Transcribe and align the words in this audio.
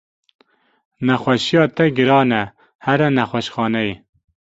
Nexweşiya 1.05 1.63
te 1.75 1.85
giran 1.95 2.29
e 2.41 2.43
here 2.85 3.07
nexweşxaneyê. 3.17 3.95